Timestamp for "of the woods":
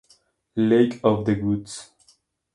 1.03-1.91